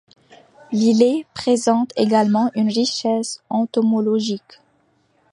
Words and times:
L'îlet 0.71 1.27
présente 1.35 1.93
également 1.95 2.49
une 2.55 2.69
richesse 2.69 3.39
entomologique. 3.51 4.59